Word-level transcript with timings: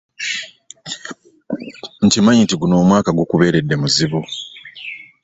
Nkimanyi 2.05 2.41
nti 2.43 2.55
guno 2.59 2.73
omwaka 2.81 3.09
gukubeerede 3.19 3.75
muzibu. 3.81 4.21